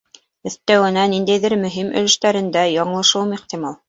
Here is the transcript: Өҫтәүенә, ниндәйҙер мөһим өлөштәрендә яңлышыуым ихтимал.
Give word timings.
Өҫтәүенә, 0.51 1.03
ниндәйҙер 1.11 1.55
мөһим 1.65 1.91
өлөштәрендә 2.01 2.65
яңлышыуым 2.77 3.37
ихтимал. 3.39 3.77